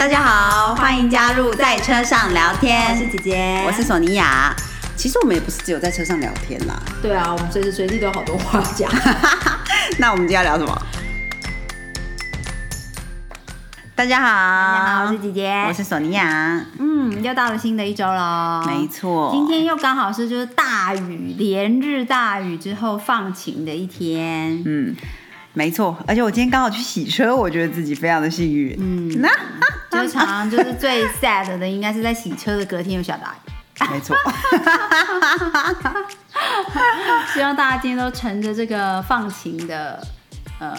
[0.00, 2.90] 大家好，欢迎加入在车上聊天。
[2.90, 4.50] 我是姐姐，我是索尼娅。
[4.96, 6.74] 其实我们也不是只有在车上聊天啦。
[7.02, 8.90] 对啊，我们随时随地都有好多话讲。
[10.00, 10.82] 那我们今天要聊什么？
[13.94, 14.26] 大家好，
[14.78, 16.64] 大家好，我是姐姐，我是索尼娅。
[16.78, 19.30] 嗯，又到了新的一周了，没错。
[19.34, 24.62] 今天又刚好是就是大雨，连日大雨之后放晴的一天。
[24.64, 24.96] 嗯，
[25.52, 25.96] 没错。
[26.06, 28.76] 而且我今天刚好去洗车，我觉得自己非常的幸运。
[28.78, 29.28] 嗯，那
[29.90, 33.38] 就是常常就是最 sad 的，应该是在洗车的隔天有小打雨。
[33.90, 34.16] 没错。
[37.32, 40.06] 希望大家今天都乘着这个放晴的
[40.58, 40.76] 呃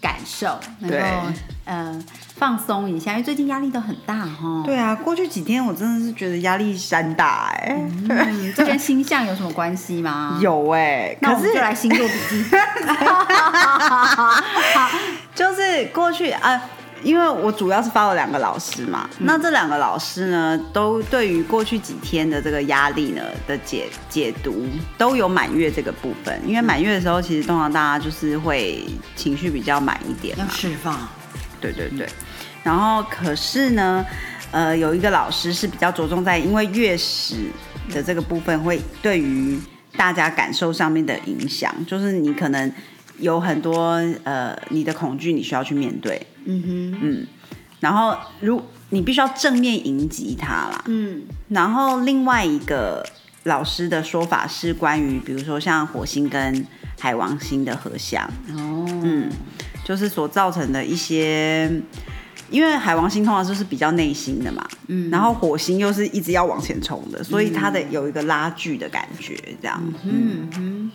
[0.00, 0.96] 感受，能够
[1.64, 2.04] 呃。
[2.40, 4.62] 放松一下，因为最近压力都很大哈。
[4.64, 7.86] 对啊，过去几天我真的是觉得压力山大哎。
[8.08, 10.38] 嗯，这跟星象有什么关系吗？
[10.42, 12.44] 有哎，可是就来星座笔记。
[15.36, 16.58] 就是过去啊，
[17.02, 24.66] 因为我主要是发了两个老师嘛，那这两个老师呢，都对于过去几天的这个压力呢的解解读
[24.96, 28.82] 都有满月这个部分，因为满月的时候，其实通常大家就是会
[29.14, 30.98] 情绪比较满一点，要释放。
[31.60, 32.08] 对对对。
[32.62, 34.04] 然后，可是呢，
[34.50, 37.36] 呃，有一个老师是比较着重在，因为月食
[37.90, 39.58] 的这个部分会对于
[39.96, 42.70] 大家感受上面的影响，就是你可能
[43.18, 43.92] 有很多
[44.24, 47.26] 呃你的恐惧，你需要去面对，嗯哼，嗯，
[47.80, 53.06] 然后如你必须要正面迎击它啦，嗯，然后另外一个
[53.44, 56.66] 老师的说法是关于，比如说像火星跟
[56.98, 59.30] 海王星的合相，哦，嗯，
[59.90, 61.68] 就是所造成的一些。
[62.48, 70.90] 因为海王星通常就是比较内心的嘛，嗯，然后火星又是一直要往前冲的，所以它的有一个拉锯的感觉，这样，嗯哼。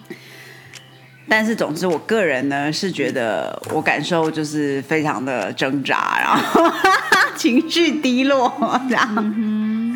[1.30, 6.62] 但是总之，我个人呢是觉得我感受就是非常的挣扎，然后
[7.38, 8.52] 情绪低落，
[8.90, 9.96] 这样，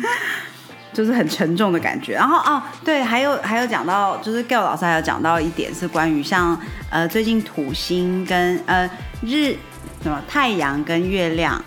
[0.92, 2.14] 就是很沉重的感觉。
[2.14, 6.58] 然后哦，对，还有还有讲到，就是 Gail 老师还有讲到一点是关于像
[6.90, 8.90] 呃最近土星跟呃
[9.22, 9.56] 日。
[10.02, 11.62] 什么太阳跟月亮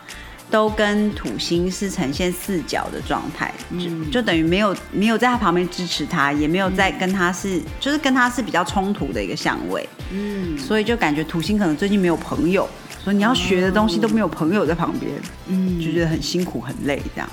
[0.50, 12.68] 都跟土星是呈现四角的状态，就就等于没有没有在他旁边支持他，也没有在跟他是就是跟他是比较冲突的一个相位，嗯，所以就感觉土星可能最近没有朋友，
[13.03, 15.12] 所以你要学的东西都没有朋友在旁边，
[15.46, 17.30] 嗯，就觉得很辛苦很累这样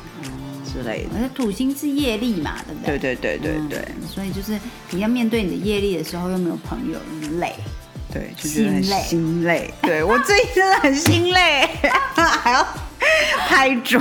[0.73, 1.11] 之类的。
[1.17, 2.99] 而且土星是业力嘛，对不对？
[2.99, 4.59] 对对对对对，所以就是
[4.91, 6.99] 你要面对你的业力的时候，又没有朋友，
[7.39, 7.55] 累。
[8.13, 9.73] 对，就觉得很心累。
[9.83, 11.65] 对我最近真的很心累，
[12.43, 12.67] 还要
[13.47, 14.01] 拍桌。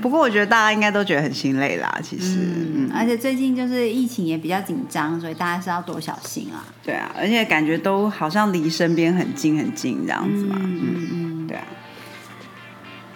[0.00, 2.38] 不过我觉得大家应该都觉得很心累啦，其实。
[2.74, 6.64] 嗯，而且最近就是疫情也比较紧张，所以大家是要多小心啊。
[6.82, 10.56] 对啊，而且感觉都好像离身边很近很近这样子嘛。
[10.58, 11.64] 嗯嗯，对啊。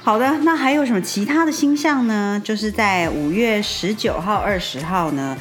[0.07, 2.41] 好的，那还有什么其他的星象呢？
[2.45, 5.37] 就是在五月十九号、二十号呢。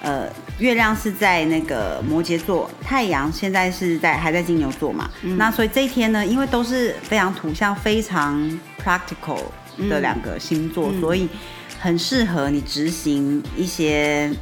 [0.00, 0.26] 呃，
[0.58, 5.10] 月亮是在那个摩羯座，太阳现在是在还在金牛座嘛？
[5.36, 8.40] 那所以这一天呢，因为都是非常图像、非常
[8.82, 9.42] practical
[9.90, 11.28] 的两个星座，所以
[11.78, 14.32] 很适合你执行一些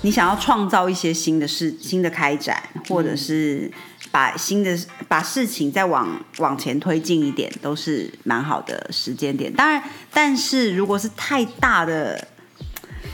[0.00, 3.70] 你想要创造一些新的事、新的开展，或者是
[4.10, 4.78] 把新的
[5.08, 9.52] 把事情再往往前推进一点，都是蛮好的时间点。
[9.52, 9.82] 当然，
[10.12, 12.28] 但是如果是太大的。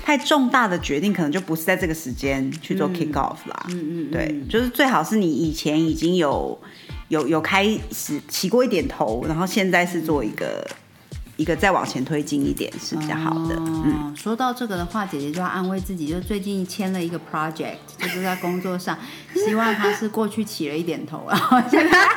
[0.04, 3.66] 太重大的决定可能就不是在这个时间去做 kick off 啦。
[3.70, 6.56] 嗯嗯，对，就是最好是你以前已经有
[7.08, 10.64] 有有开始起过一点头，然后现在是做一个
[11.36, 13.54] 一个再往前推进一点是比较好的。
[13.58, 18.98] 嗯，说到这个的话，姐姐就要安慰自己，就最近签了一个 project， 就是在工作上，
[19.34, 21.98] 希望他是过去起了一点头，然 后现在。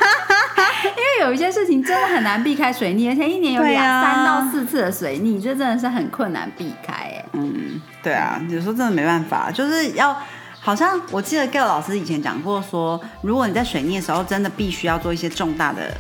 [0.81, 6.93] 因为有一些事情真的很难避开水逆，而且一年有两三到四次的水逆，这真的是很困难避开。
[6.93, 10.15] 哎，嗯，对啊，有时候真的没办法，就是要
[10.61, 15.93] 好像我记得 Gail 老师以前讲过，说如果你在水逆的时候真的必须要做一些重大的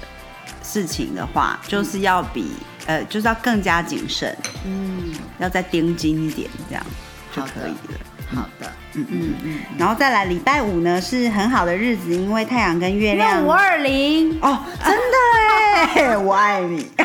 [0.63, 2.53] 事情的话，就是要比
[2.85, 4.35] 呃，就是要更加谨慎，
[4.65, 6.83] 嗯，要再盯紧一点，这样
[7.35, 7.99] 就可以了。
[8.31, 14.37] 好的，嗯嗯嗯，然后再来礼拜五呢是很好的日子，因为太阳跟月亮五二零。
[14.41, 15.01] 哦，真的
[15.75, 16.85] 哎， 我爱你。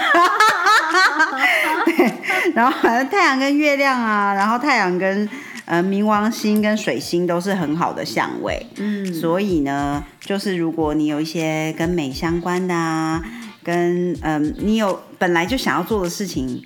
[2.55, 5.27] 然后反正太阳跟月亮啊，然后太阳跟
[5.65, 13.23] 呃冥王星跟水星都是很好的相位，嗯，所以呢，就是如果你有一些跟美相关的啊，
[13.65, 16.63] 跟嗯你有本来就想要做的事情，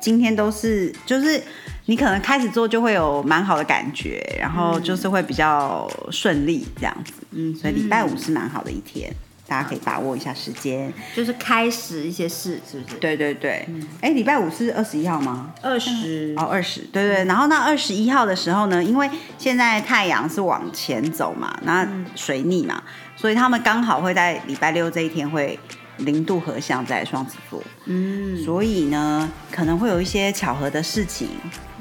[0.00, 1.42] 今天都是就是。
[1.86, 9.12] 你可能开始做就会有蛮好的感觉，然后就是会比较顺利这样子，嗯，所以礼拜五是蛮好的一天。
[9.48, 10.92] 大家可以把握一下时间。
[11.16, 12.96] 就是开始一些事，是不是？
[12.98, 13.68] 对对对，
[14.00, 15.52] 哎、礼拜五是二十一号吗？
[15.60, 17.24] 二十哦，二十，对对。
[17.24, 22.80] 然后那二十一号的时候呢，因为现在太阳是往前走嘛，那水逆嘛，
[23.16, 25.58] 所以他们刚好会在礼拜六这一天会
[26.00, 31.28] 零度合相在双子座，嗯，所以呢，可能会有一些巧合的事情，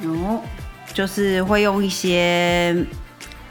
[0.03, 0.41] 哦，
[0.93, 2.85] 就是会用一些。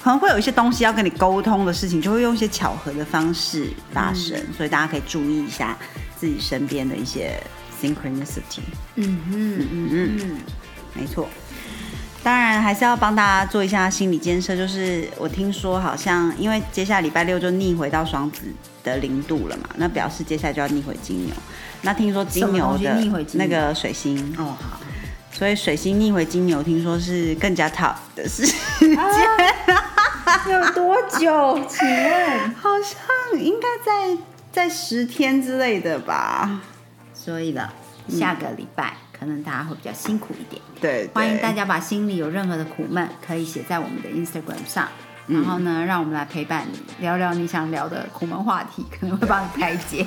[0.01, 5.77] 可能会有一些东西要跟你沟通的事情，就会用一些巧合的方式发生，所以大家可以注意一下
[6.17, 7.39] 自己身边的一些
[7.83, 8.61] synchronicity。
[8.95, 10.37] 嗯嗯嗯嗯，
[10.95, 11.29] 没错。
[12.23, 18.43] 当然还是要帮大家做一下心理建设，就是我听说好像因为接下来礼拜六就逆回到双子
[18.89, 21.35] 的零度了嘛，那表示接下来就要逆回金牛。
[21.83, 24.81] 那听说金牛的逆回金牛那个水星，哦好，
[25.31, 28.97] 所以水星逆回金牛，听说是更加 tough 的事情。
[30.51, 31.59] 有多久？
[31.69, 32.55] 请问？
[32.55, 34.19] 好像应该在
[34.53, 36.61] 在十天之类的吧？
[37.13, 37.73] 所以了，
[38.09, 40.61] 下个礼拜可能大家会比较辛苦一点。
[40.81, 44.89] 对，对欢迎大家把心里有任何的苦闷，可以写在我们的 Instagram 上，
[45.29, 50.07] 然后呢，让我们来陪伴你，聊聊你想聊的苦闷话题，可能会帮你开解，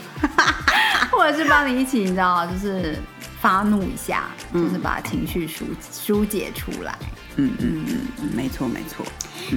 [1.11, 2.97] 或者是帮你一起，你知道，就是
[3.39, 6.97] 发怒一下，就是把情绪疏疏解出来。
[7.37, 9.05] 嗯嗯嗯嗯，没错没错。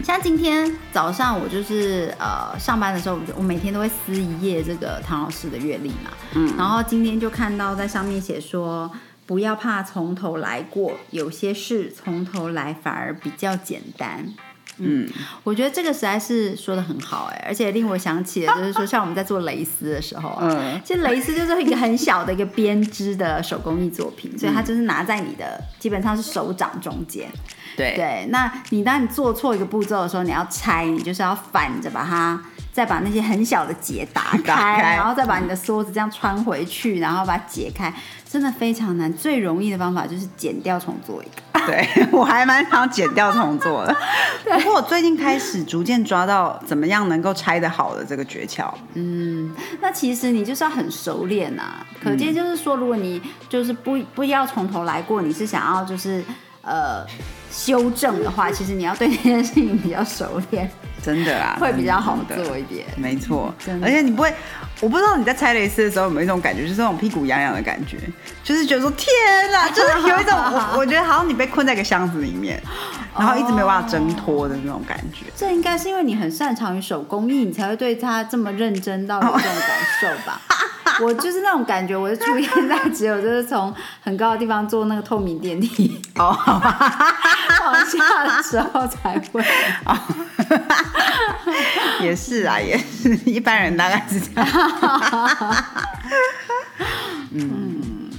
[0.04, 8.90] 像今天早上我就是呃上班的时候，我就我每天都会撕一页这个唐老师的阅历嘛，嗯，然后今天就看到在上面写说，
[9.26, 14.24] 不要怕从头来过，有些事从头来反而比较简单。
[14.78, 15.08] 嗯，
[15.42, 27.28] 我觉得这个实在是说的很好哎，而且令我想起了，就是说像我们在做蕾丝的时候啊，嗯其实蕾丝就是一个很小的一个编织的手工艺作品，所以它就是拿在你的基本上是手掌中间，
[27.76, 27.94] 对。
[27.94, 32.42] 对，那你当你做错一个步骤的时候，你要拆，你就是要反着把它，
[32.74, 37.94] 再把那些很小的结打开，打开然后再把你的梭子这样穿回去，然后把它解开，
[38.28, 39.10] 真的非常难。
[39.14, 41.66] 最容易的方法就是剪掉重做一个。
[41.66, 43.96] 对 我还蛮想剪掉重做的，
[44.44, 48.68] 不过我最近开始逐渐抓到怎么样能够拆得好的这个诀窍。
[48.94, 56.22] 嗯，那其实你就是要很熟练呐、可见就是说，如果你就是不不要从头来过，你是想要就是
[56.60, 57.06] 呃
[57.50, 60.68] 修正的话，其实你要对这件事情比较熟练，
[61.04, 62.86] 真的啊， 会比较好的做一点。
[62.96, 64.32] 没错而且你不会，
[64.80, 67.98] 我不知道你在拆蕾丝的时候有没有一种感觉，就是那种屁股痒痒的感觉，
[68.42, 69.08] 就是觉得说天
[69.52, 70.32] 哪，就是有一种
[70.72, 72.62] 我我觉得好像你被困在一个箱子里面，
[73.18, 75.26] 然后一直没有办法挣脱的那种感觉。
[75.36, 80.40] 这应该是因为你很擅长于手工艺，你才会对它这么认真到有这种感受吧？
[81.02, 86.00] 我就是那种感觉，我就出现在只有就是从很高的地方坐那个透明电梯。
[86.16, 87.16] 哦，好吧，
[87.64, 89.42] 往下的时候才会。
[89.86, 89.96] 哦，
[92.02, 94.48] 也是啊，也是，一般人大概是这样。
[97.32, 98.10] 嗯，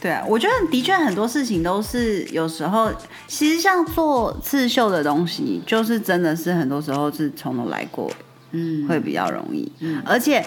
[0.00, 2.90] 对啊，我觉得的确很多事情都是有时候，
[3.26, 8.10] 其实像做刺绣的东西，就是真的是很多时候是从头来过，
[8.52, 9.70] 嗯，会比较容易。
[10.06, 10.44] 而且，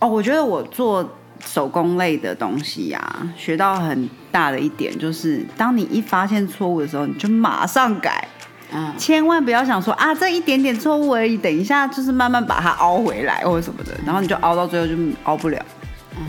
[0.00, 1.08] 哦，我觉得我做
[1.44, 8.26] 手工类的东西啊，学到很大的一点就是，当你一发现错误的时候，你就马上改。
[8.70, 15.58] 嗯，千万不要想说啊，这一点点错误而已，等一下就是慢慢把它凹回来或者什么的，然后你就凹到最后就凹不了，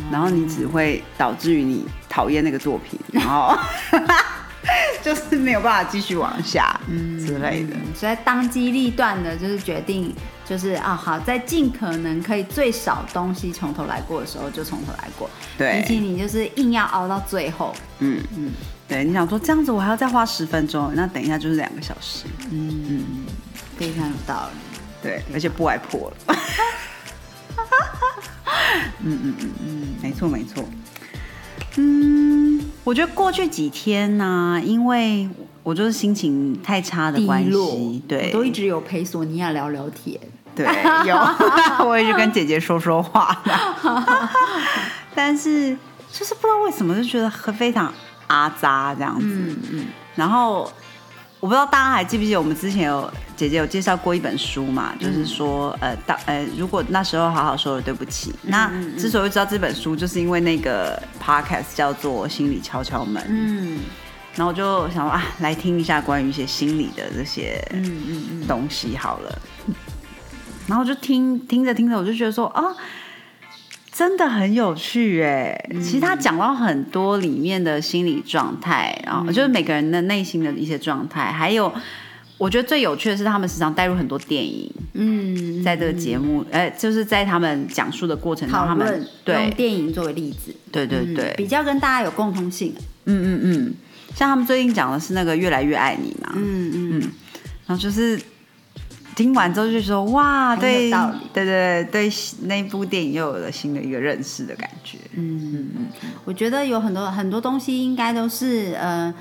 [0.10, 3.54] 然后你只会导致于你讨厌那个作品， 然后
[5.04, 7.20] 就是没有办法继续往下嗯。
[7.20, 7.76] 之类的。
[7.94, 10.16] 所以当机立断的，就是决定，
[10.50, 15.30] 就是啊，好，在尽可能可以最少东西从头来过的时候，就从头来过。
[15.60, 18.52] 对比起你就是硬要熬到最后，嗯嗯，
[18.88, 23.06] 对，你想说这样子我还要再花十分钟，那等一下就是两个小时，嗯嗯
[23.78, 24.80] 非常有道理。
[25.04, 26.36] 对，而且不外破了。
[29.02, 30.66] 嗯嗯嗯嗯，没错没错。
[31.78, 35.30] 嗯，我觉得过去几天呢、因为
[35.62, 40.20] 我就是心情太差的关系，对，我都一直有陪索尼娅聊聊天。
[40.66, 41.18] 对，有，
[41.88, 44.30] 我也去跟姐姐说说话啦
[45.16, 45.76] 但是
[46.12, 47.94] 就是不知道为什么就觉得很非常
[48.28, 50.72] 阿扎这样子，嗯嗯，然后
[51.40, 55.08] 我不知道大家还记不记得我们之前有姐姐有介绍过一本书嘛，嗯。
[55.08, 63.80] 就是说呃当呃如果那时候好好说了对不起，那之所以知道这本书，就是因为那个 podcast 叫做心理敲敲门，嗯。
[64.36, 69.42] 然后我就想说啊来听一下关于一些心理的这些嗯嗯嗯，东西好了。
[70.70, 72.64] 然后就听听着听着，我就觉得说啊，
[73.92, 75.70] 真的很有趣哎。
[75.82, 81.74] 其实他讲到很多里面的心理状态，然后就是每个人的内心的一些状态，还有
[82.38, 89.50] 我觉得最有趣的是，他们时常带入很多电影，嗯，在这个节目，呃，就是在他们讲述的过程中，他们对。
[89.58, 92.74] 电影作为例子，对对对，比较跟大家有共通性。
[93.06, 93.74] 嗯嗯嗯，
[94.16, 97.00] 像他们最近讲的是那个越来越爱你嘛，嗯。
[97.00, 97.02] 嗯，
[97.66, 98.18] 然后就是
[99.20, 102.10] 听完之后就说哇，对道理对对对，
[102.44, 105.88] 那部电影又有了新的一个认识的感觉嗯嗯。
[106.24, 109.14] 我觉得有很多很多东西应该都是呃，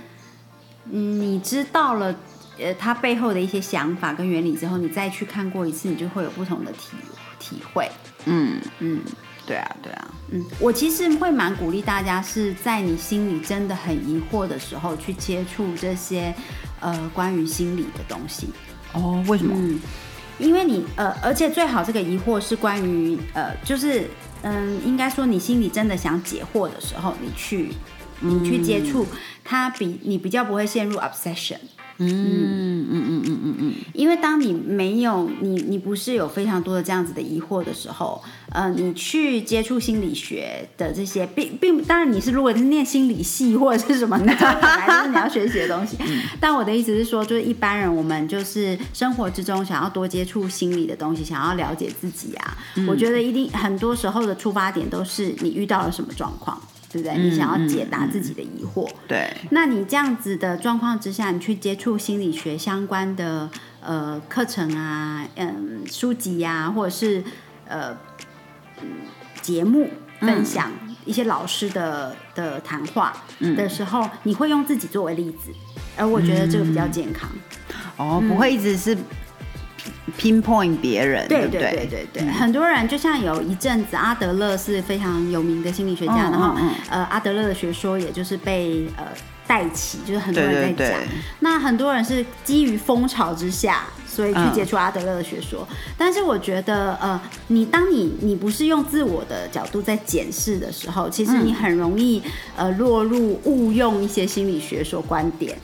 [0.93, 2.15] 嗯，你知道了。
[2.61, 6.97] 呃，它背后的一些想法跟原理之后，你再去看过一次，你就会有不同的体
[7.41, 7.89] 体会。
[8.25, 9.01] 嗯，嗯
[9.47, 16.35] 对啊对啊，嗯，我其实会蛮鼓励大家，是在你心里真的很疑惑的时候，去接触这些
[16.81, 18.49] 呃关于心理的东西。
[18.93, 19.55] 哦，为什么？
[19.57, 19.79] 嗯，
[20.39, 24.09] 因为你呃，而且最好这个疑惑是关于呃，就是
[24.43, 27.71] 嗯，应该说你心里真的想解惑的时候，你去
[28.21, 29.07] 你去接触
[29.45, 31.59] 它，比你比较不会陷入 obsession。
[32.01, 32.98] 嗯嗯
[33.49, 45.97] 嗯嗯嗯嗯，因为当你没有你你不是有非常多的这样子的疑惑的时候，呃，你去接触心理学的这些，并并当然你是如果是念心理系或者是什么，那 这本来就是你要学习的东西。
[46.41, 56.61] 但我的意思是说，就是一般人我们就是生活之中想要多接触心理的东西，想要了解自己啊，我觉得一定很多时候的出发点都是你遇到了什么状况。
[56.91, 57.19] 对不对？
[57.19, 63.49] 你想要解答自己的疑惑，对，那你这样子的状况之下，你去接触心理学相关的
[63.81, 67.23] 呃课程啊，嗯，书籍呀、或者是
[67.67, 67.97] 呃
[68.81, 68.89] 嗯
[69.43, 69.91] 节目
[70.21, 70.73] 分享
[71.05, 73.13] 一些老师的的谈话
[73.57, 75.53] 的时候，你会用自己作为例子，
[75.97, 77.29] 而我觉得这个比较健康。
[77.97, 78.97] 哦，不会一直是
[80.19, 86.55] pinpoint 别人，对对对对对，很多人就像有一阵子，阿德勒是非常有名的心理学家，然后
[86.89, 89.05] 呃，阿德勒的学说也就是被呃
[89.47, 91.01] 带起，就是很多人在讲。
[91.41, 95.67] 那很多人是基于风潮之下，所以去接触阿德勒的学说。
[95.97, 102.23] 但是我觉得，呃，你当你你不是用自我的角度在检视的时候，其实你很容易
[102.57, 105.57] 呃落入误用一些心理学说观点。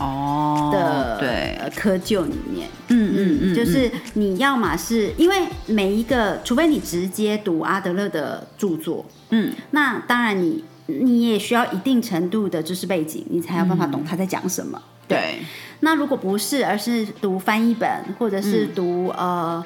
[0.00, 14.80] 哦的对，呃窠臼里面，嗯嗯嗯，就是你要么是因为每一个，除非你直接读阿德勒的著作，嗯，那当然你你也需要一定程度的知识背景，你才有办法懂他在讲什么。
[15.06, 15.40] 对，
[15.80, 17.88] 那如果不是，而是读翻译本，
[18.18, 19.64] 或者是读、呃。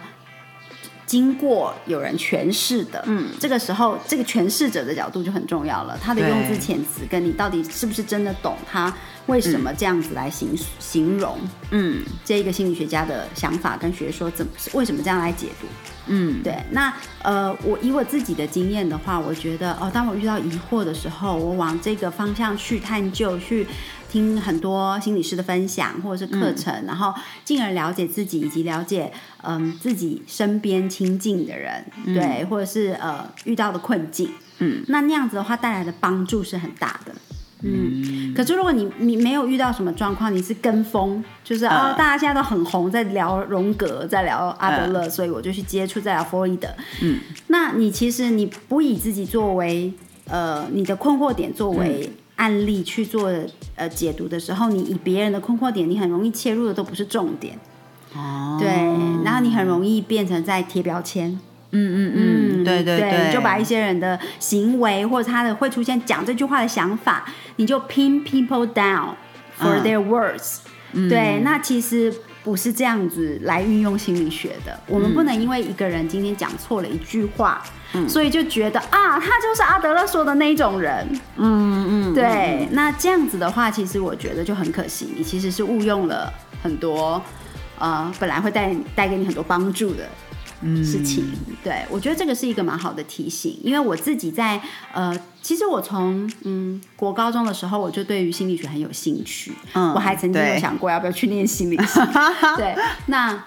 [1.07, 5.97] 经过有人诠释的，嗯，这个时候这个诠释者的角度就很重要了。
[6.01, 8.93] 他的用字遣词跟你到底是不是真的懂他
[9.27, 11.39] 为什么这样子来形形容，
[11.71, 12.05] 嗯。
[12.25, 15.67] 这一个心理学家的想法跟学说怎么为什么这样来解读？
[16.07, 23.67] 嗯，对，那呃，我以我自己的经验的话，我觉得哦，当我遇到疑惑的时候，我往这个方向去探究，去
[24.11, 29.11] 听很多心理师的分享或者是课程，然后进而了解自己，以及了解
[29.43, 37.15] 嗯自己身边亲近的人，对，或者是呃遇到的困境，嗯，那那样子的话带来的帮助是很大的。
[37.67, 46.69] 嗯，可是如果你你没有遇到什么状况，你是跟风，就是、哦，嗯大家现在都很红，在聊荣格，在聊阿德勒，所以我就去接触，在聊弗洛伊德。
[47.01, 49.91] 嗯，那你其实你不以自己作为
[50.29, 53.33] 呃你的困惑点作为案例去做
[53.77, 57.59] 呃解读的时候，你以别人的困惑点，你很容易切入的都不是重点，
[58.15, 58.69] 哦，对，
[59.25, 61.41] 然后你很容易变成在贴标签。
[61.77, 67.25] 嗯嗯嗯，对对对，就把一些人的行为或者他的会出现讲这句话的想法，
[67.57, 69.11] 你就 pin people down
[69.59, 69.83] for 嗯。
[69.83, 70.59] their words、
[71.09, 72.13] 对，那其实
[72.45, 74.79] 不是这样子来运用心理学的。
[74.87, 77.63] 我们不能因为一个人今天讲错了一句话，
[78.09, 81.07] 所以就觉得啊，他就是阿德勒说的那一种人。
[81.37, 87.21] 嗯嗯，对，那这样子的话，其实我觉得就很可惜，你其实是误用了很多
[87.79, 90.05] 呃本来会带带给你很多帮助的
[90.85, 91.25] 事情。
[91.63, 94.61] 对我觉得这个是一个蛮好的提醒，因为我自己在
[94.93, 102.01] 呃，其实我从嗯国高中的时候，我就对于心理学很有兴趣，嗯我还曾经有想过要不要去念心理学。
[102.57, 103.45] 对，那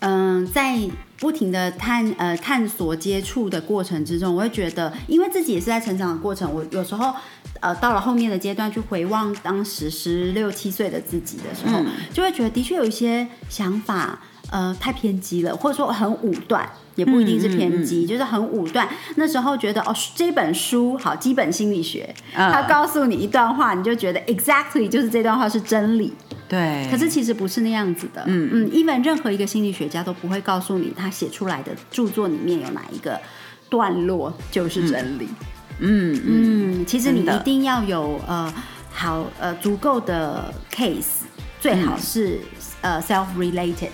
[0.00, 0.76] 嗯、在
[1.20, 7.14] 不停的探呃探索接触的过程之中，我会觉得，因为自己也是在成长的过程，我有时候
[7.60, 14.18] 呃到了后面的阶段去回望当时十六七岁的自己的时候，嗯就会觉得的确有一些想法
[14.52, 16.70] 呃太偏激了，或者说很武断。
[16.94, 18.86] 也不一定是偏激，就是很武断。
[19.16, 26.12] 那时候觉得哦，这本书好，基本心理学，嗯它告诉你一段话，你就觉得 exactly 就是这段话是真理。
[26.46, 33.18] 对，可是其实不是那样子的，嗯嗯，even 任何一个心理学家都不会告诉你他写出来的著作里面有哪一个
[33.70, 35.26] 段落就是真理。
[35.78, 38.52] 嗯嗯嗯，其实你一定要有呃
[38.92, 41.22] 好呃足够的 case，
[41.58, 42.38] 最好是、
[42.82, 43.88] 呃 self related。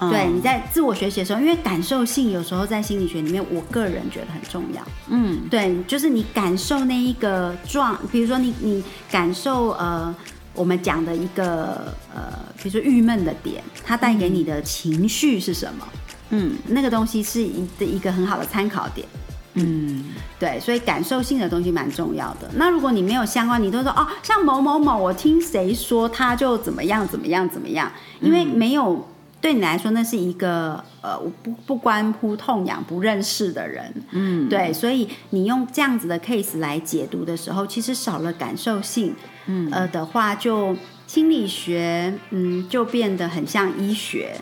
[0.00, 4.82] 嗯对，你在自我学习的时候，因为感受性有时候在心理学里面，我个人觉得很重要。
[5.08, 10.14] 嗯对，就是你感受那一个状，比如说你你感受呃，
[10.54, 15.86] 我们讲的一个呃，比如说郁闷的点，它带给你的情绪是什么？
[16.30, 19.06] 嗯那个东西是一的一个很好的参考点。
[19.54, 20.04] 嗯
[20.38, 22.48] 对，所以感受性的东西蛮重要的。
[22.54, 27.90] 那如果你没有相关，你都说哦，像某某某，我听谁说他就怎么样怎么样怎么样，
[28.20, 29.04] 因为没有
[29.40, 39.14] 对你来说那是一个呃不不关乎痛痒不认识的人，嗯，对，所以你用这样子的 case 来解读的时候，其实少了感受性，
[39.46, 44.34] 嗯呃的话就心理学嗯就变得很像医学。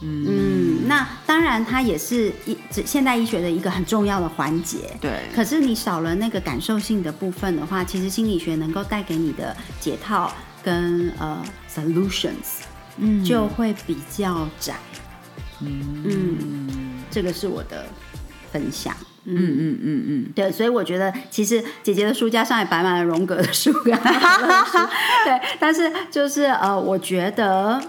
[0.00, 4.96] 嗯，那当然，它也是医现代医学的一个很重要的环节。
[5.00, 12.62] 对，可是你少了那个感受性的部分的话，其实心理学能够带给你的解套跟呃 solutions
[12.98, 13.24] 嗯。
[13.24, 14.74] 就会比较窄。
[15.60, 17.86] 嗯，这个是我的
[18.52, 18.94] 分享。
[19.24, 19.34] 嗯。
[19.36, 24.78] 嗯嗯嗯，对，所以我觉得其实姐姐的书架上也摆满了荣格的书跟哈佛的书，
[25.26, 27.80] 对，但是就是呃，我觉得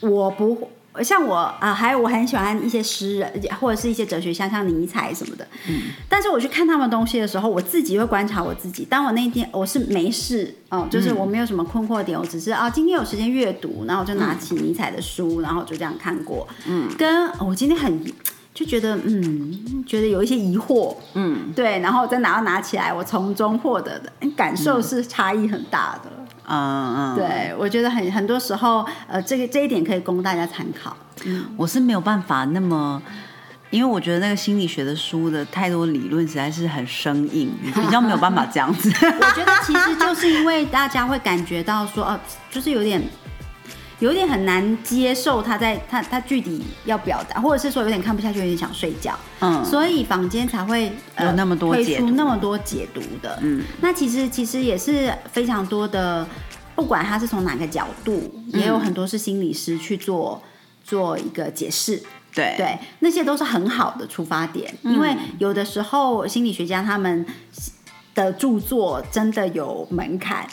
[0.00, 0.70] 我不
[1.02, 5.46] 像我啊、还有我很喜欢一些诗人或者是一些哲学家，像尼采什么的。
[5.68, 8.84] 嗯，但是我去看他们东西的时候，我自己会观察我自己。
[8.84, 16.46] 当我那天我是没事哦、就是我没有什么困惑点，我只是啊今天有时间阅读，然后我就拿起尼采的书，然后就这样看过。
[16.66, 18.02] 嗯，跟哦我今天很。
[18.52, 26.10] 就觉得嗯，觉得有一些疑惑，嗯对，然后再拿到拿起来，我从中获得的感受是差异很大的。
[26.18, 30.96] 嗯嗯嗯，对，我觉得很很多时候，呃，这个这一点可以供大家参考。
[31.56, 33.00] 我是没有办法那么。
[33.70, 38.90] 因为我觉得那个心理学的书的太多理论实在是很生硬，比较没有办法这样子。
[38.98, 42.18] 我觉得其实就是因为大家会感觉到说，哦、
[42.50, 43.00] 就是有点。
[44.00, 52.06] 有点很难接受他在他他具体要表达，或者是说有点看不下去，有点想睡觉，嗯，所以坊间才会、呃、有那么多推解读。
[52.06, 53.38] 出那么多解读的。
[53.42, 56.26] 嗯，那其实其实也是非常多的，
[56.74, 60.42] 不管他是从哪个角度，也有很多是心理师去做
[60.82, 62.02] 做一个解释。
[62.34, 62.54] 对。
[62.56, 64.94] 对，那些都是很好的出发点，嗯。
[64.94, 67.26] 因为有的时候心理学家他们
[68.14, 70.46] 的著作真的有门槛，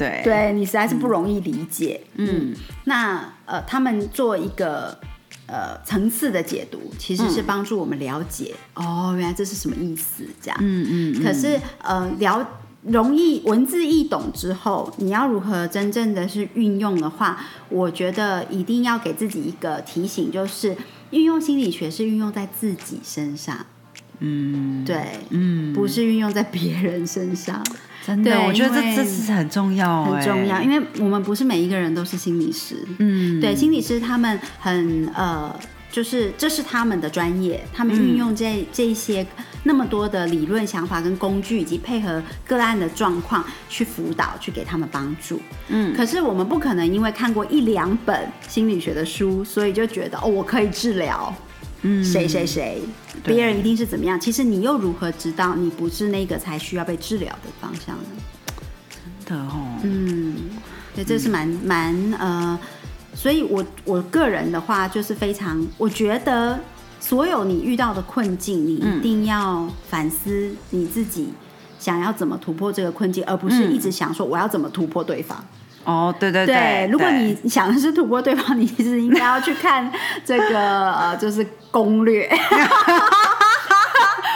[0.00, 2.00] 对对你实在是不容易理解。
[2.16, 4.98] 嗯，那呃，他们做一个
[5.46, 10.58] 呃层次的解读，其实是帮助我们了解、哦，原来这是什么意思这样。
[10.60, 12.48] 嗯嗯嗯，可是呃了。
[12.82, 20.74] 容易文字易懂之后，你要如何真正的是运用的话，我觉得一定要给自己一个提醒，就是
[21.10, 23.66] 运用心理学是运用在自己身上，
[24.20, 24.96] 嗯对，
[25.28, 27.62] 嗯，不是运用在别人身上。
[28.10, 32.74] 真的，对我觉得这这是很重要，很重要，哎因为我们不是每一个人都是心理师。
[32.98, 35.54] 嗯，对，心理师他们很呃，
[35.92, 39.24] 就是这是他们的专业，他们运用这、这一些
[39.62, 45.40] 那么多的理论想法跟工具，以及配合个案的状况去辅导，去给他们帮助。
[45.68, 51.32] 嗯可是我们不可能因为看过一两本心理学的书，所以就觉得哦，我可以治疗。
[51.82, 52.82] 嗯谁谁谁，
[53.24, 54.20] 别人一定是怎么样？
[54.20, 58.04] 其实你又如何知道你不是那个才需要被治疗的方向呢？
[59.26, 60.36] 真的哦，嗯，
[60.94, 62.58] 对，这是蛮蛮呃，
[63.14, 66.58] 所以我我个人的话就是非常，我觉得
[67.00, 71.32] 所有你遇到的困境，你一定要反思你自己
[71.78, 75.42] 想要怎么突破这个困境，而不是嗯一直想说我要怎么突破对方。
[75.84, 79.90] 哦，对对对，如果你想的是突破对方，你其实应该要去看
[80.24, 82.28] 这个呃，就是攻略。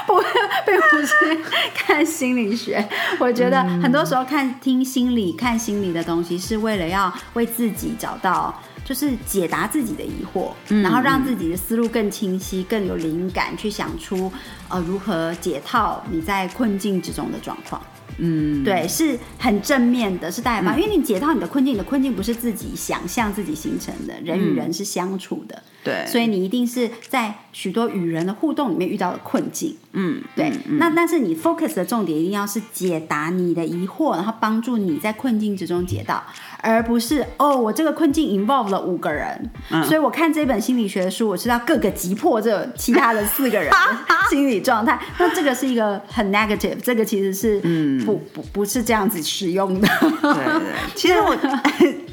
[0.07, 0.21] 不，
[0.67, 1.41] 并不是
[1.75, 2.87] 看心理学。
[3.19, 14.31] 我觉得很多时候看听心理、看心理的东西，是为了要为自己找到，就是解答自己的疑惑，然后让自己的思路更清晰、更有灵感，去想出
[14.69, 17.81] 呃如何解套你在困境之中的状况。
[18.19, 29.77] 嗯，对，是很正面的，是带来帮，因为你解套你的困境，你的困境不是自己想象自己形成的，人与人是相处的，对，所以你一定是在许多与人的互动里面遇到的困境。
[29.97, 36.21] 嗯，对，嗯那但是你 focus 的重点一定要是解答你的疑惑，然后帮助你在困境之中解到，
[36.61, 39.51] 而不是哦，我这个困境 involve 了五个人，
[39.85, 43.77] 所以我看这本心理学的书，我知道各个击破这其他的四个人的
[44.29, 47.61] 心理状态，那这个是一个很 negative，这个其实是
[48.05, 49.89] 不不不是这样子使用的。
[50.01, 50.63] 对对，
[50.95, 51.37] 其实我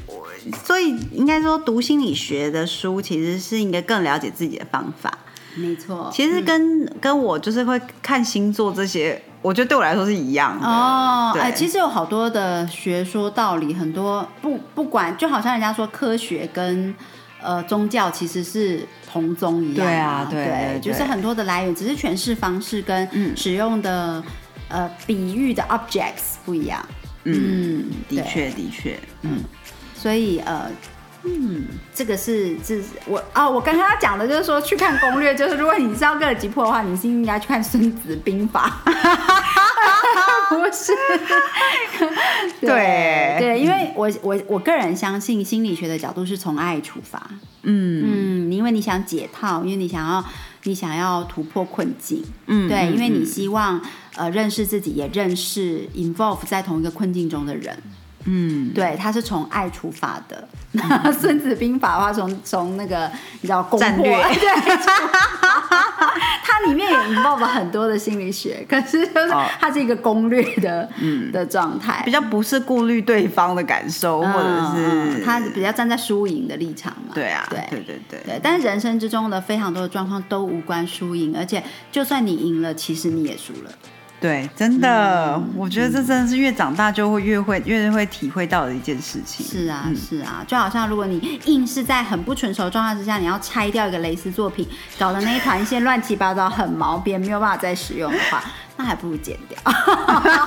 [0.06, 0.26] 我
[0.64, 5.16] 所以应该说读心理学的书，其实是应该更了解自己的方法。
[5.54, 16.94] 没错，其实跟、跟我就是会看星座这些，我觉得对我来说是一样的哦，对哎，其实有好多的学说道理，很多不不管，就好像人家说科学跟
[17.42, 18.80] 呃宗教其实是
[19.12, 23.36] 同宗一样对啊对就是很多的来源，只是诠释方式跟嗯。
[23.36, 24.24] 使用的、
[24.72, 26.84] 呃比喻的 objects 不一样，
[27.24, 29.44] 嗯，的确的确，嗯。
[29.94, 30.68] 所以呃。
[31.24, 38.82] 嗯，这个是这是我啊，我刚刚要讲的就是说去看攻略，就是如果你是要个急迫的话，你是应该去看《孙子兵法》，
[40.50, 40.92] 不是？
[42.60, 47.24] 对对，因为我我我个人相信心理学的角度是从爱出发，
[47.62, 48.48] 嗯。
[48.48, 50.24] 嗯，因为你想解套，因为你想要
[50.64, 53.26] 你想要突破困境，嗯对，因为你嗯。
[53.26, 53.80] 希望
[54.16, 57.76] 呃认识自己，也认识 involve 在同一个困境中的人，
[58.24, 60.46] 嗯，对，他是从爱出发的。
[60.72, 60.82] 那
[61.12, 64.48] 《孙子兵法》的话，从从那个你知道攻战略 对，
[66.44, 72.10] 它里面也 involve 了很多的心理学，可是就是哦它是一个攻略的、嗯的状态比。
[72.10, 77.12] 较不是顾虑对方的感受，或者嗯是他比较站在输赢的立场嘛？
[77.14, 83.70] 对啊，对对对对，对，但是人生之中的非常多的状况都无关输赢，而且就算你赢了，其实你也输了。
[84.22, 89.44] 对，真的，嗯我觉得这真的是越长大就会越会越会体会到的一件事情。
[89.44, 98.40] 是啊，是啊，就好像如果你硬是在很不成熟的状态之下，你要拆掉一个蕾丝作品，搞得那一团线乱七八糟，很毛边，没有办法再使用的话，
[98.76, 99.58] 那还不如剪掉。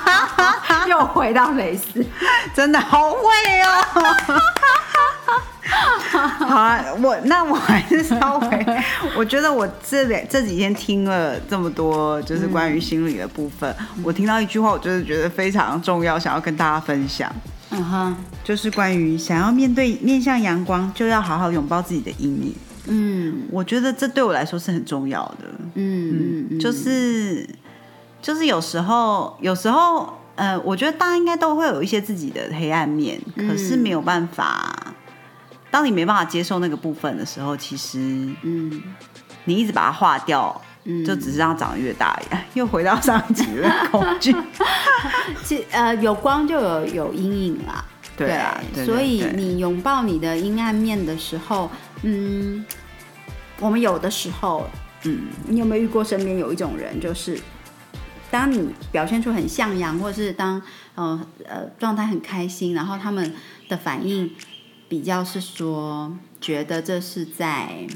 [0.88, 2.02] 又回到蕾丝，
[2.56, 3.20] 真的好会
[3.60, 4.40] 哦。
[6.38, 8.66] 好啊，我那我还是稍微，
[9.18, 13.74] 我觉得我这两这几天听了这么多，就是关于心理的部分，
[14.04, 17.30] 我听到一句话，我就是觉得非常重要，想要跟大家分享，
[17.70, 22.54] 嗯哼，就是关于想要面对面向阳光，就要好好拥抱自己的阴影。
[22.88, 25.48] 嗯我觉得这对我来说是很重要的。
[25.74, 27.44] 嗯嗯嗯，就是
[28.22, 34.85] 就是有时候有时候呃，我觉得大家应该都会有一些自己的黑暗面，嗯可是没有办法。
[35.76, 37.98] 当你没办法接受那个部分的时候，其实
[38.40, 38.82] 嗯
[39.44, 42.42] 你一直把它化掉，嗯，就只是让它长得越大一样。
[42.54, 44.34] 又回到上一集的恐惧，
[45.44, 47.84] 其呃有光就有有阴影啦。
[48.16, 51.70] 对啊，对所以你拥抱你的阴暗面的时候，
[52.04, 52.64] 嗯，
[53.60, 54.66] 我们有的时候，
[55.02, 57.38] 嗯你有没有遇过身边有一种人，就是
[58.30, 60.62] 当你表现出很向阳，或是当
[60.94, 63.34] 呃呃状态很开心，然后他们
[63.68, 64.30] 的反应
[64.88, 67.86] 比较是说，觉得这是在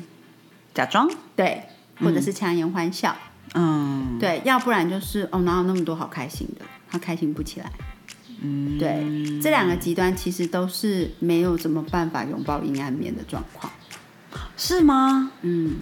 [0.74, 1.62] 假装，对，
[1.98, 3.16] 或者是强颜欢笑，
[3.54, 7.70] 嗯，对，要不然就是哦哪有那么多好开心的，他开心不起来。
[8.42, 13.70] 嗯，对，这两个极端其实都是没有什么办法拥抱阴暗面的状况。
[14.56, 15.30] 是吗？
[15.42, 15.76] 嗯。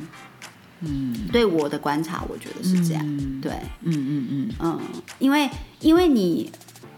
[0.81, 1.29] 嗯。
[1.31, 3.05] 对我的观察，我觉得是这样。
[3.07, 3.41] 嗯。
[3.41, 4.81] 对，嗯嗯嗯，嗯，
[5.21, 5.49] 因为
[5.81, 6.51] 因为你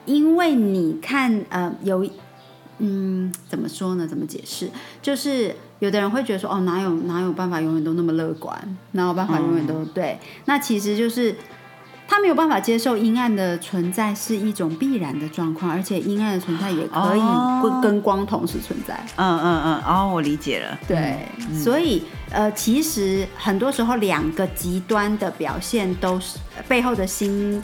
[0.06, 2.08] 因为你看呃有
[2.80, 4.06] 嗯怎么说呢？
[4.06, 4.68] 怎么解释？
[5.00, 10.18] 就是有的人会觉得说哦哪有哪有办法永远都那么乐观，哪有办法永远都、对？
[10.46, 11.34] 那其实就是。
[12.12, 19.00] 他没有办法接受阴暗的存在是一种必然的状况，而且阴暗的存在也可以哦跟跟光同时存在。
[19.14, 21.24] 嗯嗯嗯，哦，我理解了，对，
[21.56, 27.62] 所以呃，其实很多时候两个极端的表现都是背后的心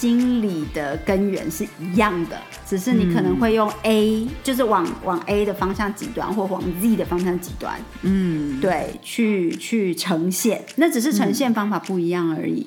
[0.00, 12.66] 心理的根源是一样的，只是你可能会用 A，、就是往往 A 的方向极端，或往 Z 的方向极端，嗯，对，去去呈现，那只是呈现方法不一样而已。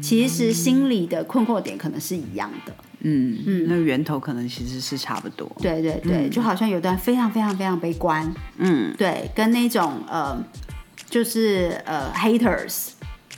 [0.00, 8.94] 其实心理的困惑点可能是一样的，嗯嗯，那个源头可能其实是差不多，对对对，就好像有段非常非常非常悲观，嗯。
[8.96, 10.42] 对，跟那种呃，
[11.10, 12.92] 就是呃 haters，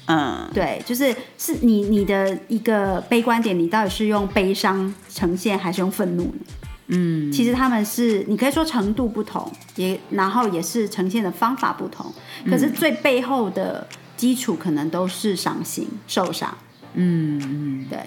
[0.07, 6.41] 嗯对，就是是你你的一个悲观点，你到底是用悲伤呈现还是用愤怒呢？
[6.89, 12.13] 嗯，其实他们是你可以说程度不同，也然后也是呈现的方法不同，
[12.47, 13.87] 可是最背后的
[14.17, 16.55] 基础可能都是伤心、受伤。
[16.93, 17.99] 嗯嗯，对，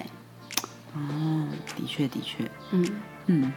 [0.94, 2.86] 哦，的确的确，嗯，
[3.26, 3.52] 嗯。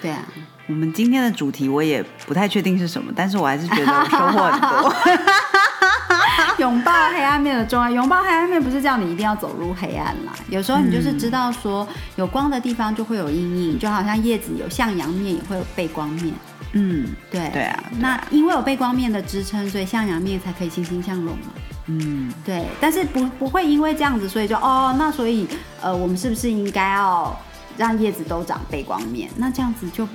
[0.00, 0.26] 对啊，
[0.66, 4.94] 我们今天的主题我也不太确定是什么，但是我还是觉得我收获很多。
[6.58, 7.90] 拥抱黑暗面的重要。
[7.90, 11.86] 拥抱黑暗面不是叫你一定要走入黑暗啦，有时候你就是知道说
[12.16, 16.32] 有光的地方就会有阴影，就好像叶子有向阳面也会有背光面。
[16.76, 21.52] 嗯对对啊那因为有背光面的支撑，所以向阳面才可以欣欣向荣嘛。
[21.86, 25.46] 嗯对，但是不不会因为这样子，所以就哦，那所以
[25.80, 27.38] 呃，我们是不是应该要
[27.76, 29.30] 让叶子都长背光面？
[29.36, 30.08] 那这样子就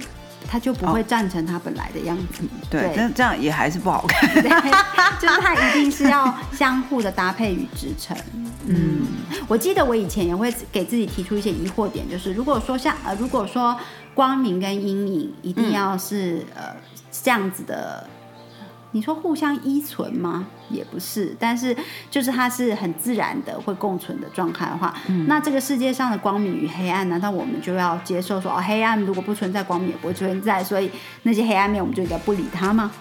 [0.49, 2.41] 它就不会站成它本来的样子。
[2.71, 4.27] 对，但这样也还是不好看。
[4.41, 4.49] 对，
[5.21, 8.17] 就是它一定是要相互的搭配与支撑。
[8.65, 9.05] 嗯，
[9.47, 13.77] 我记得我以前也会给自己提出一些疑惑点，就是如果说像呃，如果说
[14.15, 16.75] 光明跟阴影一定要是、呃
[17.11, 18.07] 这样子的。
[18.91, 20.47] 你说互相依存吗？
[20.69, 21.75] 也不是，但是
[22.09, 24.93] 就是它是很自然的会共存的状态的话，
[25.27, 30.89] 那这个世界上的光明与黑暗，难道我们就要接受说哦，黑暗如果不存在，光明也不会存在，所以
[31.23, 32.91] 那些黑暗面我们就应该不理它吗？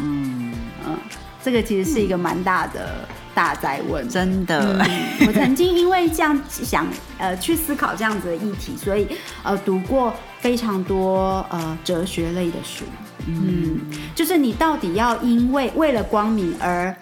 [0.00, 0.52] 嗯
[0.86, 0.96] 嗯，
[1.42, 4.78] 这个其实是一个蛮大的大灾问，真的。
[5.26, 6.86] 我曾经因为这样想，
[7.18, 9.06] 呃，去思考这样子的议题，所以
[9.42, 12.84] 呃，读过非常多呃哲学类的书。
[13.26, 13.80] 嗯，
[14.14, 16.94] 就是你到底要因为为了光明而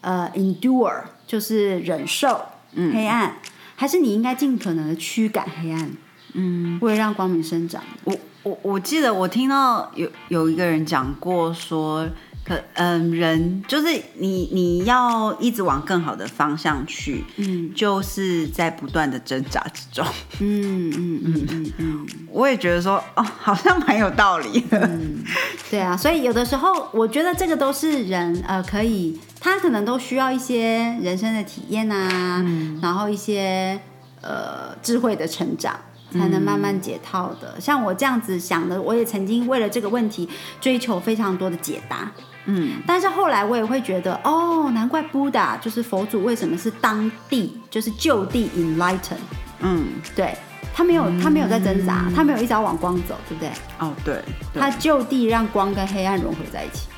[0.00, 2.40] 呃 endure，就是忍受
[2.74, 3.36] 黑暗，
[3.76, 5.90] 还是你应该尽可能的驱赶黑暗？
[6.34, 7.82] 嗯，为了让光明生长。
[8.04, 12.08] 我我我记得我听到有有一个人讲过说。
[12.44, 20.04] 可嗯，人就是你，你要一直往更好的方向去，嗯，就是在不断的挣扎之中，
[20.40, 25.22] 嗯嗯嗯嗯嗯， 我也觉得说，哦，好像蛮有道理的，嗯，
[25.70, 32.44] 对啊，所以有的时候我觉得这个都是人呃，可以，他可能都需要一些人生的体验啊，
[32.82, 33.80] 然后一些
[34.20, 35.78] 呃智慧的成长。
[36.12, 37.58] 才能慢慢解套的。
[37.58, 40.28] 像我这样子想的，我也曾经为了这个问题
[40.60, 42.12] 追求非常多的解答。
[42.46, 49.16] 嗯，但是后来我也会觉得，哦，难怪 Buddha 就是佛祖为什么是当地就是就地 enlighten。
[49.60, 50.36] 嗯，对
[50.74, 53.50] 他没有他没有在挣扎，他没有一直要往光走，对不对？
[53.78, 54.22] 哦，对，
[54.54, 56.88] 他就地让光跟黑暗融合在一起，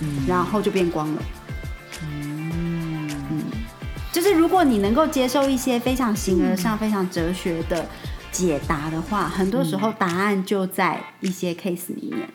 [0.00, 1.22] 嗯，然后就变光了。
[2.02, 3.42] 嗯嗯，
[4.12, 7.86] 就是如果你能够接受一些非常形而上、非常哲学的。
[8.30, 12.28] 解答的话，很多时候答案就在一些 case 里面。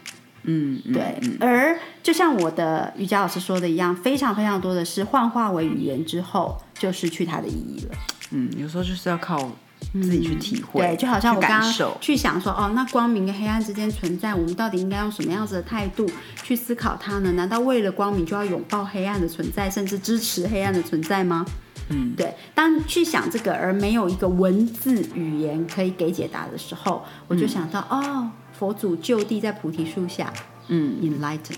[0.43, 1.19] 嗯，对。
[1.39, 7.95] 而就像我的瑜伽老师说的一样，非常非常多的是幻化为语言之后，就失去它的意义了。
[8.31, 9.51] 嗯，有时候就是要靠
[9.93, 10.81] 自己去体会。
[10.81, 16.09] 对，就好像我刚刚去想说，哦，那光明跟黑暗之间存在，我们到底应该用什么样子的态度
[16.43, 17.31] 去思考它呢？
[17.33, 21.45] 难道为了光明就要拥抱黑暗的存在，甚至支持黑暗的存在吗？
[21.89, 22.33] 嗯，对。
[22.55, 30.31] 当去想这个而没有一个文字语言可以给解答的时候，我就想到哦，佛祖就地在菩提树下，
[30.67, 31.55] 嗯，enlighten，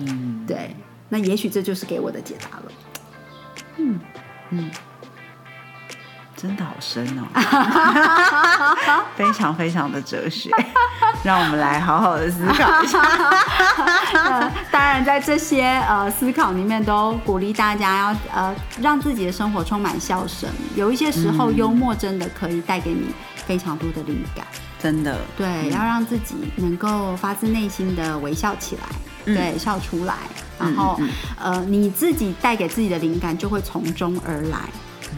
[0.00, 0.74] 嗯，对。
[1.08, 2.72] 那也许这就是给我的解答了。
[3.76, 4.00] 嗯
[4.50, 4.70] 嗯。
[6.34, 7.22] 真的好深哦，
[9.14, 10.50] 非常非常的哲学，
[11.22, 13.02] 让我们来好好的思考一下。
[14.70, 20.48] 当然，在这些呃思考里面，都鼓励大家要呃让自己的生活充满笑声。
[20.74, 23.14] 有一些时候，幽默真的可以带给你
[23.46, 24.46] 非常多的灵感。
[24.80, 28.82] 真的，对，要让自己能够发自内心的微笑起来，
[29.24, 30.14] 对，笑出来，
[30.58, 31.00] 然后
[31.40, 34.58] 呃你自己带给自己的灵感就会从中而来。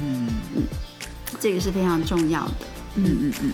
[0.02, 0.62] 嗯嗯。
[1.40, 2.52] 这个是非常重要的，
[2.94, 3.52] 嗯嗯嗯，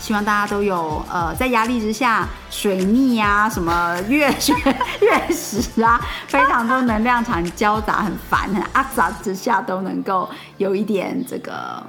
[0.00, 4.56] 希望大家都有呃，在压力之下，水逆啊，什么月水
[5.00, 11.82] 月食啊， 非常多能量场交杂，很烦，很阿杂之下，都能够有一点这个，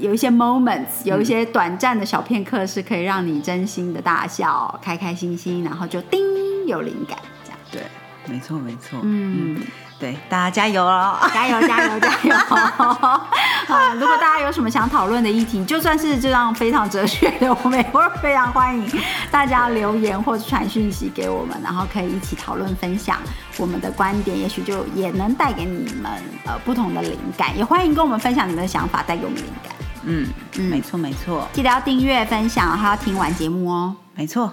[0.00, 6.20] 有一些 moments，有一些短暂的小片刻，是可以让你真心的大笑，开开心心，然后就叮
[6.66, 7.58] 有灵感，这样。
[7.70, 7.82] 对，
[8.26, 9.60] 没错没错，嗯。
[9.98, 11.16] 对，大家加油哦！
[11.32, 12.34] 加油，加油，加油！
[13.74, 23.18] 啊，如果大家有什么想讨论的议题，就算是这样非常哲学的，我们也会非常欢迎大家留言或者传讯息给我们，然后可以一起讨论分享
[23.56, 26.12] 我们的观点，也许就也能带给你们
[26.44, 27.56] 呃不同的灵感。
[27.56, 29.72] 也欢迎跟我们分享你们的想法，带给我们灵感。
[30.08, 30.28] 嗯
[30.58, 33.96] 嗯，没错没错，记得要订阅、分享，还要听完节目哦。
[34.14, 34.52] 没错，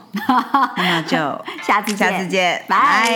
[0.78, 1.18] 那就
[1.64, 3.12] 下次下次见，拜。